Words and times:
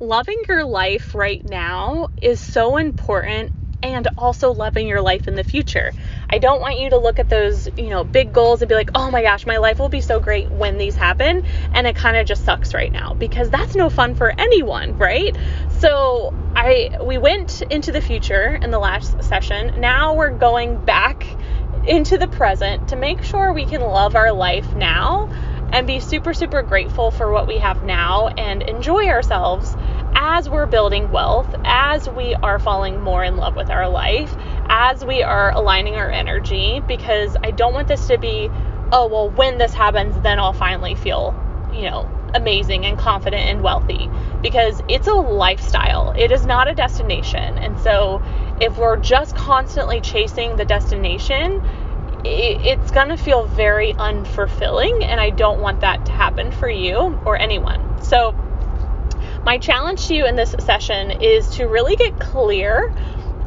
loving 0.00 0.42
your 0.48 0.64
life 0.64 1.14
right 1.14 1.44
now 1.48 2.08
is 2.20 2.38
so 2.38 2.76
important 2.76 3.52
and 3.82 4.08
also 4.18 4.52
loving 4.52 4.88
your 4.88 5.00
life 5.00 5.28
in 5.28 5.34
the 5.36 5.44
future. 5.44 5.92
I 6.28 6.38
don't 6.38 6.60
want 6.60 6.78
you 6.78 6.90
to 6.90 6.98
look 6.98 7.18
at 7.18 7.28
those, 7.28 7.68
you 7.76 7.90
know, 7.90 8.04
big 8.04 8.32
goals 8.32 8.60
and 8.60 8.68
be 8.68 8.74
like, 8.74 8.90
"Oh 8.94 9.10
my 9.10 9.22
gosh, 9.22 9.46
my 9.46 9.58
life 9.58 9.78
will 9.78 9.88
be 9.88 10.00
so 10.00 10.18
great 10.18 10.50
when 10.50 10.76
these 10.76 10.96
happen," 10.96 11.42
and 11.72 11.86
it 11.86 11.94
kind 11.94 12.16
of 12.16 12.26
just 12.26 12.44
sucks 12.44 12.74
right 12.74 12.92
now 12.92 13.14
because 13.14 13.48
that's 13.50 13.74
no 13.76 13.88
fun 13.88 14.14
for 14.14 14.34
anyone, 14.38 14.98
right? 14.98 15.36
So, 15.78 16.34
I 16.56 16.90
we 17.02 17.18
went 17.18 17.62
into 17.70 17.92
the 17.92 18.00
future 18.00 18.58
in 18.60 18.70
the 18.70 18.78
last 18.78 19.22
session. 19.22 19.72
Now 19.78 20.14
we're 20.14 20.30
going 20.30 20.76
back 20.84 21.26
into 21.86 22.18
the 22.18 22.26
present 22.28 22.88
to 22.88 22.96
make 22.96 23.22
sure 23.22 23.52
we 23.52 23.66
can 23.66 23.80
love 23.80 24.16
our 24.16 24.32
life 24.32 24.74
now 24.74 25.28
and 25.72 25.86
be 25.86 26.00
super 26.00 26.32
super 26.34 26.62
grateful 26.62 27.10
for 27.10 27.30
what 27.30 27.46
we 27.46 27.58
have 27.58 27.82
now 27.84 28.28
and 28.28 28.62
enjoy 28.62 29.06
ourselves 29.08 29.76
as 30.28 30.48
we're 30.48 30.66
building 30.66 31.12
wealth, 31.12 31.54
as 31.64 32.08
we 32.10 32.34
are 32.34 32.58
falling 32.58 33.00
more 33.00 33.22
in 33.22 33.36
love 33.36 33.54
with 33.54 33.70
our 33.70 33.88
life, 33.88 34.34
as 34.68 35.04
we 35.04 35.22
are 35.22 35.52
aligning 35.52 35.94
our 35.94 36.10
energy, 36.10 36.82
because 36.88 37.36
I 37.44 37.52
don't 37.52 37.72
want 37.72 37.86
this 37.86 38.08
to 38.08 38.18
be, 38.18 38.50
oh, 38.90 39.06
well, 39.06 39.30
when 39.30 39.58
this 39.58 39.72
happens, 39.72 40.20
then 40.24 40.40
I'll 40.40 40.52
finally 40.52 40.96
feel, 40.96 41.32
you 41.72 41.82
know, 41.82 42.10
amazing 42.34 42.84
and 42.84 42.98
confident 42.98 43.42
and 43.42 43.62
wealthy. 43.62 44.10
Because 44.42 44.82
it's 44.88 45.06
a 45.06 45.14
lifestyle, 45.14 46.12
it 46.18 46.32
is 46.32 46.44
not 46.44 46.66
a 46.66 46.74
destination. 46.74 47.56
And 47.58 47.78
so 47.78 48.20
if 48.60 48.76
we're 48.76 48.96
just 48.96 49.36
constantly 49.36 50.00
chasing 50.00 50.56
the 50.56 50.64
destination, 50.64 51.62
it's 52.24 52.90
going 52.90 53.10
to 53.10 53.16
feel 53.16 53.46
very 53.46 53.92
unfulfilling. 53.92 55.04
And 55.04 55.20
I 55.20 55.30
don't 55.30 55.60
want 55.60 55.82
that 55.82 56.04
to 56.06 56.12
happen 56.12 56.50
for 56.50 56.68
you 56.68 57.16
or 57.24 57.38
anyone. 57.38 58.02
So, 58.02 58.34
my 59.46 59.58
challenge 59.58 60.08
to 60.08 60.14
you 60.16 60.26
in 60.26 60.34
this 60.34 60.56
session 60.58 61.22
is 61.22 61.48
to 61.50 61.66
really 61.66 61.94
get 61.94 62.18
clear 62.18 62.92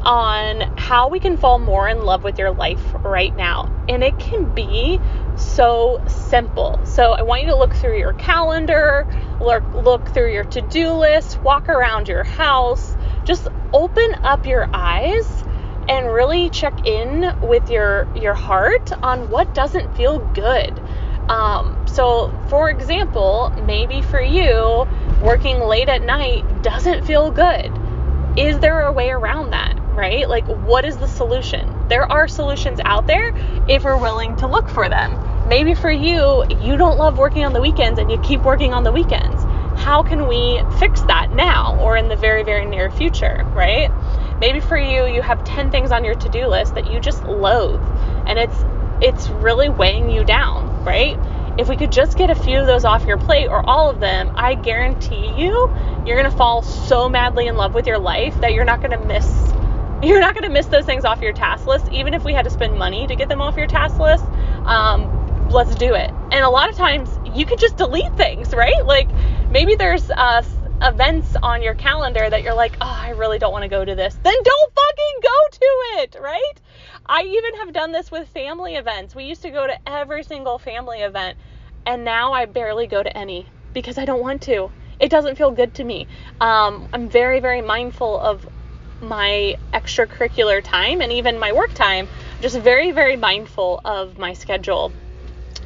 on 0.00 0.62
how 0.78 1.10
we 1.10 1.20
can 1.20 1.36
fall 1.36 1.58
more 1.58 1.86
in 1.90 2.02
love 2.06 2.24
with 2.24 2.38
your 2.38 2.52
life 2.52 2.82
right 3.04 3.36
now. 3.36 3.70
And 3.86 4.02
it 4.02 4.18
can 4.18 4.54
be 4.54 4.98
so 5.36 6.02
simple. 6.08 6.80
So 6.86 7.12
I 7.12 7.20
want 7.20 7.42
you 7.42 7.48
to 7.48 7.56
look 7.56 7.74
through 7.74 7.98
your 7.98 8.14
calendar, 8.14 9.06
look 9.42 9.62
look 9.74 10.08
through 10.14 10.32
your 10.32 10.44
to-do 10.44 10.90
list, 10.92 11.38
walk 11.42 11.68
around 11.68 12.08
your 12.08 12.24
house, 12.24 12.96
just 13.24 13.48
open 13.74 14.14
up 14.22 14.46
your 14.46 14.70
eyes 14.72 15.44
and 15.86 16.06
really 16.06 16.48
check 16.48 16.86
in 16.86 17.38
with 17.42 17.68
your 17.68 18.08
your 18.16 18.32
heart 18.32 18.90
on 19.02 19.28
what 19.28 19.54
doesn't 19.54 19.94
feel 19.98 20.18
good. 20.32 20.80
Um, 21.28 21.86
so, 21.86 22.32
for 22.48 22.70
example, 22.70 23.52
maybe 23.64 24.02
for 24.02 24.20
you, 24.20 24.88
working 25.20 25.60
late 25.60 25.88
at 25.88 26.02
night 26.02 26.62
doesn't 26.62 27.04
feel 27.04 27.30
good. 27.30 27.70
Is 28.36 28.58
there 28.60 28.82
a 28.82 28.92
way 28.92 29.10
around 29.10 29.50
that, 29.50 29.78
right? 29.94 30.28
Like, 30.28 30.46
what 30.46 30.84
is 30.84 30.96
the 30.96 31.08
solution? 31.08 31.88
There 31.88 32.10
are 32.10 32.28
solutions 32.28 32.80
out 32.84 33.06
there 33.06 33.34
if 33.68 33.84
we're 33.84 33.96
willing 33.96 34.36
to 34.36 34.46
look 34.46 34.68
for 34.68 34.88
them. 34.88 35.48
Maybe 35.48 35.74
for 35.74 35.90
you, 35.90 36.44
you 36.60 36.76
don't 36.76 36.96
love 36.96 37.18
working 37.18 37.44
on 37.44 37.52
the 37.52 37.60
weekends 37.60 37.98
and 37.98 38.10
you 38.10 38.18
keep 38.20 38.42
working 38.42 38.72
on 38.72 38.84
the 38.84 38.92
weekends. 38.92 39.42
How 39.80 40.02
can 40.02 40.28
we 40.28 40.62
fix 40.78 41.00
that 41.02 41.32
now 41.32 41.78
or 41.80 41.96
in 41.96 42.08
the 42.08 42.16
very, 42.16 42.44
very 42.44 42.66
near 42.66 42.90
future, 42.90 43.44
right? 43.54 43.90
Maybe 44.38 44.60
for 44.60 44.78
you, 44.78 45.06
you 45.06 45.22
have 45.22 45.42
10 45.44 45.70
things 45.70 45.90
on 45.90 46.04
your 46.04 46.14
to 46.14 46.28
do 46.28 46.46
list 46.46 46.74
that 46.76 46.90
you 46.90 47.00
just 47.00 47.24
loathe 47.24 47.80
and 48.26 48.38
it's 48.38 48.64
it's 49.02 49.28
really 49.30 49.68
weighing 49.70 50.10
you 50.10 50.24
down, 50.24 50.84
right? 50.84 51.18
If 51.60 51.68
we 51.68 51.76
could 51.76 51.92
just 51.92 52.16
get 52.16 52.30
a 52.30 52.34
few 52.34 52.58
of 52.58 52.66
those 52.66 52.86
off 52.86 53.04
your 53.04 53.18
plate 53.18 53.48
or 53.48 53.62
all 53.68 53.90
of 53.90 54.00
them, 54.00 54.32
I 54.34 54.54
guarantee 54.54 55.30
you, 55.36 55.70
you're 56.06 56.18
going 56.18 56.30
to 56.30 56.34
fall 56.34 56.62
so 56.62 57.06
madly 57.06 57.48
in 57.48 57.56
love 57.56 57.74
with 57.74 57.86
your 57.86 57.98
life 57.98 58.34
that 58.40 58.54
you're 58.54 58.64
not 58.64 58.80
going 58.80 58.98
to 58.98 59.06
miss 59.06 59.26
you're 60.02 60.20
not 60.20 60.32
going 60.32 60.44
to 60.44 60.50
miss 60.50 60.64
those 60.68 60.86
things 60.86 61.04
off 61.04 61.20
your 61.20 61.34
task 61.34 61.66
list 61.66 61.86
even 61.92 62.14
if 62.14 62.24
we 62.24 62.32
had 62.32 62.44
to 62.44 62.50
spend 62.50 62.78
money 62.78 63.06
to 63.06 63.14
get 63.14 63.28
them 63.28 63.42
off 63.42 63.58
your 63.58 63.66
task 63.66 63.98
list. 63.98 64.24
Um, 64.64 65.48
let's 65.50 65.74
do 65.74 65.94
it. 65.94 66.10
And 66.32 66.42
a 66.42 66.48
lot 66.48 66.70
of 66.70 66.76
times 66.76 67.10
you 67.34 67.44
can 67.44 67.58
just 67.58 67.76
delete 67.76 68.16
things, 68.16 68.54
right? 68.54 68.86
Like 68.86 69.10
maybe 69.50 69.74
there's 69.74 70.10
uh, 70.10 70.42
events 70.82 71.36
on 71.42 71.62
your 71.62 71.74
calendar 71.74 72.28
that 72.28 72.42
you're 72.42 72.54
like, 72.54 72.76
oh, 72.80 72.98
I 73.02 73.10
really 73.10 73.38
don't 73.38 73.52
want 73.52 73.64
to 73.64 73.68
go 73.68 73.84
to 73.84 73.94
this. 73.94 74.14
Then 74.22 74.34
don't 74.42 74.72
fucking 74.74 75.20
go 75.22 75.28
to 75.52 76.02
it, 76.02 76.16
right? 76.20 76.60
I 77.06 77.22
even 77.22 77.56
have 77.60 77.72
done 77.72 77.92
this 77.92 78.10
with 78.10 78.28
family 78.28 78.76
events. 78.76 79.14
We 79.14 79.24
used 79.24 79.42
to 79.42 79.50
go 79.50 79.66
to 79.66 79.88
every 79.88 80.22
single 80.22 80.58
family 80.58 81.00
event, 81.00 81.36
and 81.86 82.04
now 82.04 82.32
I 82.32 82.46
barely 82.46 82.86
go 82.86 83.02
to 83.02 83.16
any 83.16 83.46
because 83.72 83.98
I 83.98 84.04
don't 84.04 84.20
want 84.20 84.42
to. 84.42 84.70
It 84.98 85.10
doesn't 85.10 85.36
feel 85.36 85.50
good 85.50 85.74
to 85.74 85.84
me. 85.84 86.06
Um, 86.40 86.88
I'm 86.92 87.08
very, 87.08 87.40
very 87.40 87.62
mindful 87.62 88.20
of 88.20 88.46
my 89.02 89.56
extracurricular 89.72 90.62
time 90.62 91.00
and 91.00 91.12
even 91.12 91.38
my 91.38 91.52
work 91.52 91.72
time. 91.72 92.08
Just 92.42 92.58
very, 92.58 92.90
very 92.90 93.16
mindful 93.16 93.80
of 93.84 94.18
my 94.18 94.34
schedule 94.34 94.92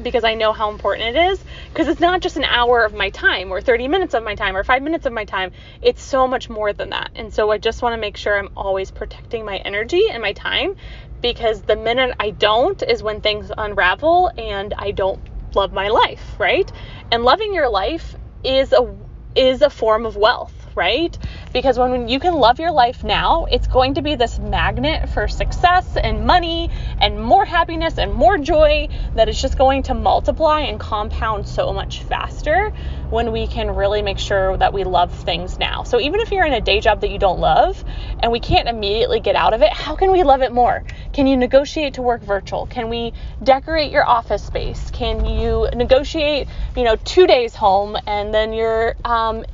because 0.00 0.24
I 0.24 0.34
know 0.34 0.52
how 0.52 0.70
important 0.70 1.16
it 1.16 1.20
is. 1.32 1.44
Because 1.72 1.88
it's 1.88 2.00
not 2.00 2.22
just 2.22 2.36
an 2.36 2.44
hour 2.44 2.84
of 2.84 2.94
my 2.94 3.10
time 3.10 3.50
or 3.50 3.60
30 3.60 3.88
minutes 3.88 4.14
of 4.14 4.22
my 4.22 4.34
time 4.34 4.56
or 4.56 4.64
five 4.64 4.82
minutes 4.82 5.06
of 5.06 5.12
my 5.12 5.24
time. 5.24 5.52
It's 5.80 6.02
so 6.02 6.26
much 6.26 6.48
more 6.48 6.72
than 6.72 6.90
that. 6.90 7.10
And 7.14 7.32
so 7.32 7.50
I 7.50 7.58
just 7.58 7.82
want 7.82 7.94
to 7.94 8.00
make 8.00 8.16
sure 8.16 8.38
I'm 8.38 8.50
always 8.56 8.90
protecting 8.90 9.44
my 9.44 9.56
energy 9.58 10.04
and 10.10 10.22
my 10.22 10.32
time 10.32 10.74
because 11.20 11.62
the 11.62 11.76
minute 11.76 12.14
I 12.18 12.30
don't 12.30 12.82
is 12.82 13.02
when 13.02 13.20
things 13.20 13.50
unravel 13.56 14.30
and 14.36 14.74
I 14.76 14.90
don't 14.90 15.20
love 15.54 15.72
my 15.72 15.88
life, 15.88 16.36
right? 16.38 16.70
And 17.10 17.24
loving 17.24 17.54
your 17.54 17.68
life 17.70 18.16
is 18.44 18.72
a 18.72 18.94
is 19.34 19.62
a 19.62 19.70
form 19.70 20.04
of 20.04 20.14
wealth 20.14 20.62
right? 20.74 21.16
Because 21.52 21.78
when 21.78 22.08
you 22.08 22.18
can 22.18 22.34
love 22.34 22.58
your 22.58 22.70
life 22.70 23.04
now, 23.04 23.44
it's 23.44 23.66
going 23.66 23.94
to 23.94 24.02
be 24.02 24.14
this 24.14 24.38
magnet 24.38 25.10
for 25.10 25.28
success 25.28 25.96
and 25.96 26.26
money 26.26 26.70
and 26.98 27.20
more 27.20 27.44
happiness 27.44 27.98
and 27.98 28.14
more 28.14 28.38
joy 28.38 28.88
that 29.14 29.28
is 29.28 29.40
just 29.40 29.58
going 29.58 29.82
to 29.84 29.94
multiply 29.94 30.60
and 30.60 30.80
compound 30.80 31.46
so 31.46 31.72
much 31.72 32.02
faster 32.02 32.72
when 33.10 33.32
we 33.32 33.46
can 33.46 33.70
really 33.70 34.00
make 34.00 34.18
sure 34.18 34.56
that 34.56 34.72
we 34.72 34.84
love 34.84 35.12
things 35.12 35.58
now. 35.58 35.82
So 35.82 36.00
even 36.00 36.20
if 36.20 36.30
you're 36.30 36.46
in 36.46 36.54
a 36.54 36.60
day 36.60 36.80
job 36.80 37.02
that 37.02 37.10
you 37.10 37.18
don't 37.18 37.38
love 37.38 37.84
and 38.20 38.32
we 38.32 38.40
can't 38.40 38.68
immediately 38.68 39.20
get 39.20 39.36
out 39.36 39.52
of 39.52 39.60
it, 39.60 39.72
how 39.72 39.94
can 39.94 40.10
we 40.10 40.22
love 40.22 40.40
it 40.40 40.52
more? 40.52 40.82
Can 41.12 41.26
you 41.26 41.36
negotiate 41.36 41.94
to 41.94 42.02
work 42.02 42.22
virtual? 42.22 42.66
Can 42.66 42.88
we 42.88 43.12
decorate 43.42 43.92
your 43.92 44.08
office 44.08 44.42
space? 44.42 44.90
Can 44.92 45.26
you 45.26 45.68
negotiate, 45.74 46.48
you 46.74 46.84
know, 46.84 46.96
two 46.96 47.26
days 47.26 47.54
home 47.54 47.98
and 48.06 48.32
then 48.32 48.54
you're 48.54 48.96
um, 49.04 49.44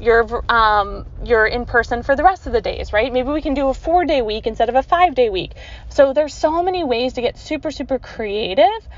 you're 0.00 0.44
um, 0.50 1.04
you're 1.24 1.46
in 1.46 1.66
person 1.66 2.02
for 2.02 2.16
the 2.16 2.24
rest 2.24 2.46
of 2.46 2.52
the 2.52 2.60
days, 2.60 2.92
right? 2.92 3.12
Maybe 3.12 3.28
we 3.28 3.42
can 3.42 3.54
do 3.54 3.68
a 3.68 3.74
four 3.74 4.04
day 4.04 4.22
week 4.22 4.46
instead 4.46 4.68
of 4.68 4.74
a 4.74 4.82
five 4.82 5.14
day 5.14 5.28
week. 5.28 5.52
So 5.88 6.12
there's 6.12 6.34
so 6.34 6.62
many 6.62 6.84
ways 6.84 7.12
to 7.14 7.20
get 7.20 7.38
super 7.38 7.70
super 7.70 7.98
creative, 7.98 8.88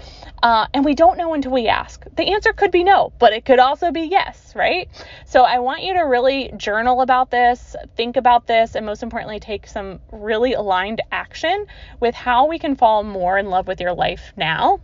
uh, 0.43 0.67
and 0.73 0.85
we 0.85 0.95
don't 0.95 1.19
know 1.19 1.35
until 1.35 1.53
we 1.53 1.69
ask. 1.69 2.05
The 2.17 2.33
answer 2.33 2.53
could 2.53 2.71
be 2.71 2.85
no, 2.85 3.13
but 3.19 3.33
it 3.33 3.45
could 3.45 3.59
also 3.59 3.91
be 3.91 4.03
yes, 4.03 4.53
right? 4.55 4.89
So 5.27 5.43
I 5.43 5.59
want 5.59 5.83
you 5.83 5.95
to 5.95 6.01
really 6.01 6.53
journal 6.57 7.01
about 7.01 7.31
this, 7.31 7.75
think 7.97 8.17
about 8.17 8.47
this, 8.47 8.75
and 8.75 8.87
most 8.87 9.03
importantly, 9.03 9.41
take 9.41 9.67
some 9.67 10.01
really 10.13 10.55
aligned 10.55 11.03
action 11.11 11.67
with 12.01 12.15
how 12.15 12.47
we 12.47 12.59
can 12.59 12.77
fall 12.77 13.03
more 13.03 13.39
in 13.39 13.47
love 13.47 13.67
with 13.67 13.81
your 13.81 13.93
life 13.93 14.33
now 14.37 14.81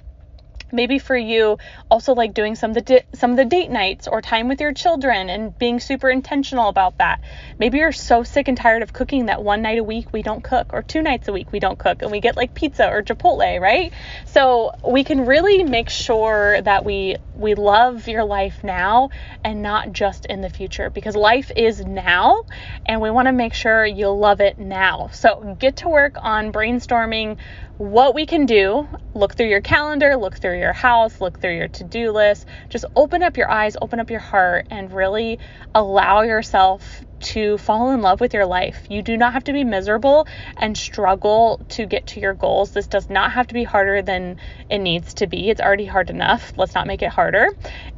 maybe 0.73 0.99
for 0.99 1.17
you 1.17 1.59
also 1.91 2.15
like 2.15 2.35
doing 2.35 2.55
some 2.55 2.71
of 2.71 2.75
the 2.75 2.81
di- 2.81 3.03
some 3.15 3.31
of 3.31 3.37
the 3.37 3.45
date 3.45 3.71
nights 3.71 4.09
or 4.09 4.21
time 4.21 4.49
with 4.49 4.61
your 4.61 4.73
children 4.73 5.29
and 5.29 5.59
being 5.59 5.81
super 5.81 6.11
intentional 6.11 6.69
about 6.69 6.99
that 6.99 7.21
maybe 7.59 7.79
you're 7.79 7.93
so 7.93 8.23
sick 8.23 8.49
and 8.49 8.57
tired 8.57 8.83
of 8.83 8.93
cooking 8.93 9.27
that 9.27 9.43
one 9.43 9.63
night 9.63 9.79
a 9.79 9.85
week 9.85 10.13
we 10.13 10.23
don't 10.23 10.45
cook 10.45 10.73
or 10.73 10.83
two 10.83 11.03
nights 11.03 11.29
a 11.29 11.33
week 11.33 11.51
we 11.53 11.59
don't 11.59 11.79
cook 11.79 12.03
and 12.03 12.11
we 12.11 12.21
get 12.21 12.37
like 12.37 12.55
pizza 12.55 12.89
or 12.89 13.03
chipotle 13.03 13.61
right 13.61 13.93
so 14.27 14.73
we 14.87 15.05
can 15.05 15.27
really 15.27 15.65
make 15.65 15.89
sure 15.89 16.61
that 16.63 16.85
we 16.85 17.17
we 17.35 17.55
love 17.55 18.09
your 18.09 18.25
life 18.25 18.63
now 18.65 19.11
and 19.45 19.63
not 19.63 19.93
just 19.93 20.27
in 20.27 20.41
the 20.41 20.51
future 20.51 20.91
because 20.91 21.15
life 21.17 21.51
is 21.57 21.85
now 21.85 22.43
and 22.87 23.01
we 23.01 23.11
want 23.11 23.27
to 23.27 23.33
make 23.33 23.55
sure 23.55 23.87
you 23.87 24.09
love 24.09 24.41
it 24.41 24.59
now 24.59 25.09
so 25.13 25.57
get 25.59 25.77
to 25.77 25.89
work 25.89 26.17
on 26.21 26.53
brainstorming 26.53 27.37
what 27.79 28.13
we 28.15 28.27
can 28.27 28.45
do. 28.45 28.89
Look 29.19 29.35
through 29.35 29.49
your 29.49 29.61
calendar, 29.61 30.17
look 30.17 30.39
through 30.39 30.61
your 30.61 30.73
house, 30.73 31.21
look 31.21 31.41
through 31.41 31.57
your 31.57 31.67
to 31.67 31.83
do 31.83 32.13
list. 32.13 32.47
Just 32.69 32.85
open 32.95 33.25
up 33.25 33.37
your 33.37 33.51
eyes, 33.51 33.77
open 33.83 33.99
up 33.99 34.11
your 34.11 34.21
heart, 34.21 34.69
and 34.71 34.93
really 34.93 35.41
allow 35.75 36.23
yourself 36.23 37.03
to 37.21 37.59
fall 37.59 37.91
in 37.91 38.01
love 38.01 38.21
with 38.21 38.33
your 38.33 38.47
life. 38.47 38.87
You 38.89 39.03
do 39.03 39.17
not 39.17 39.33
have 39.33 39.43
to 39.45 39.53
be 39.53 39.65
miserable 39.65 40.29
and 40.57 40.79
struggle 40.79 41.61
to 41.71 41.85
get 41.87 42.07
to 42.09 42.21
your 42.21 42.35
goals. 42.35 42.71
This 42.71 42.87
does 42.87 43.11
not 43.11 43.33
have 43.33 43.49
to 43.49 43.55
be 43.55 43.65
harder 43.65 44.03
than 44.03 44.39
it 44.71 44.79
needs 44.79 45.15
to 45.15 45.27
be. 45.27 45.51
It's 45.51 45.61
already 45.61 45.87
hard 45.87 46.11
enough. 46.11 46.53
Let's 46.57 46.77
not 46.77 46.87
make 46.87 47.03
it 47.03 47.09
harder. 47.09 47.49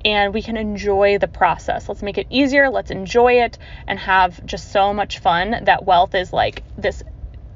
And 0.06 0.32
we 0.32 0.40
can 0.40 0.56
enjoy 0.56 1.18
the 1.18 1.28
process. 1.28 1.86
Let's 1.86 2.02
make 2.02 2.16
it 2.16 2.28
easier. 2.30 2.70
Let's 2.70 2.90
enjoy 2.90 3.42
it 3.42 3.58
and 3.86 3.98
have 3.98 4.44
just 4.46 4.72
so 4.72 4.94
much 4.94 5.18
fun 5.18 5.64
that 5.64 5.84
wealth 5.84 6.14
is 6.14 6.32
like 6.32 6.62
this 6.78 7.02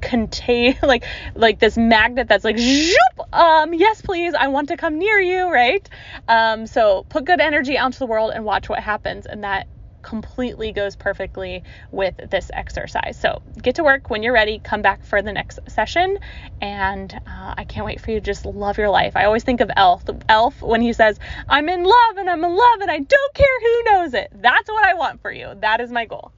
contain 0.05 0.77
like 0.83 1.03
like 1.35 1.59
this 1.59 1.77
magnet 1.77 2.27
that's 2.29 2.45
like 2.45 2.57
zoop, 2.57 3.33
um 3.33 3.73
yes 3.73 4.01
please 4.01 4.33
i 4.35 4.47
want 4.47 4.67
to 4.69 4.77
come 4.77 4.99
near 4.99 5.19
you 5.19 5.51
right 5.51 5.89
um 6.27 6.67
so 6.67 7.05
put 7.09 7.25
good 7.25 7.41
energy 7.41 7.77
out 7.77 7.87
into 7.87 7.99
the 7.99 8.05
world 8.05 8.31
and 8.33 8.45
watch 8.45 8.69
what 8.69 8.79
happens 8.79 9.25
and 9.25 9.43
that 9.43 9.67
completely 10.05 10.71
goes 10.71 10.95
perfectly 10.95 11.63
with 11.91 12.15
this 12.29 12.51
exercise. 12.53 13.17
So 13.19 13.41
get 13.61 13.75
to 13.75 13.83
work 13.83 14.11
when 14.11 14.21
you're 14.21 14.33
ready. 14.33 14.59
Come 14.59 14.83
back 14.83 15.03
for 15.03 15.21
the 15.23 15.33
next 15.33 15.59
session. 15.67 16.19
And 16.61 17.11
uh, 17.25 17.55
I 17.57 17.65
can't 17.65 17.85
wait 17.85 17.99
for 17.99 18.11
you 18.11 18.19
to 18.19 18.25
just 18.25 18.45
love 18.45 18.77
your 18.77 18.89
life. 18.89 19.17
I 19.17 19.25
always 19.25 19.43
think 19.43 19.61
of 19.61 19.71
Elf. 19.75 20.03
Elf 20.29 20.61
when 20.61 20.81
he 20.81 20.93
says, 20.93 21.19
I'm 21.49 21.67
in 21.67 21.83
love 21.83 22.17
and 22.17 22.29
I'm 22.29 22.43
in 22.43 22.55
love 22.55 22.81
and 22.81 22.91
I 22.91 22.99
don't 22.99 23.33
care 23.33 23.59
who 23.59 23.83
knows 23.85 24.13
it. 24.13 24.29
That's 24.31 24.69
what 24.69 24.85
I 24.85 24.93
want 24.93 25.21
for 25.21 25.31
you. 25.31 25.53
That 25.59 25.81
is 25.81 25.91
my 25.91 26.05
goal. 26.05 26.31